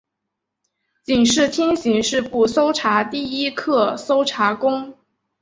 [1.03, 4.95] 警视厅刑事部搜查第一课搜查官。